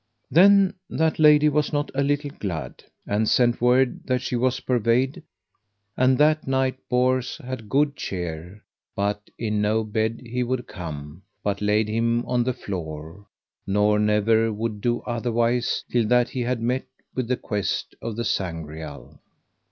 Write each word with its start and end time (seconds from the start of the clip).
Then 0.31 0.73
that 0.89 1.19
lady 1.19 1.47
was 1.47 1.71
not 1.71 1.91
a 1.93 2.01
little 2.01 2.31
glad, 2.31 2.83
and 3.05 3.29
sent 3.29 3.61
word 3.61 4.01
that 4.07 4.19
she 4.23 4.35
was 4.35 4.59
purveyed, 4.59 5.21
and 5.95 6.17
that 6.17 6.47
night 6.47 6.79
Bors 6.89 7.37
had 7.37 7.69
good 7.69 7.95
cheer; 7.95 8.63
but 8.95 9.29
in 9.37 9.61
no 9.61 9.83
bed 9.83 10.21
he 10.25 10.41
would 10.41 10.65
come, 10.65 11.21
but 11.43 11.61
laid 11.61 11.87
him 11.87 12.25
on 12.25 12.43
the 12.43 12.51
floor, 12.53 13.27
nor 13.67 13.99
never 13.99 14.51
would 14.51 14.81
do 14.81 15.01
otherwise 15.01 15.83
till 15.91 16.07
that 16.07 16.29
he 16.29 16.41
had 16.41 16.63
met 16.63 16.87
with 17.13 17.27
the 17.27 17.37
quest 17.37 17.93
of 18.01 18.15
the 18.15 18.25
Sangreal. 18.25 19.19